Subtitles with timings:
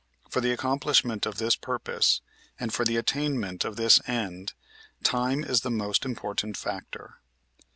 [0.31, 2.21] For the accomplishment of this purpose
[2.59, 4.53] and for the attainment of this end
[5.03, 7.19] time is the most important factor.